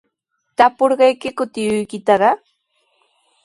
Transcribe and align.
¿Tapurqaykiku 0.57 1.43
tiyuykitaqa? 1.53 2.31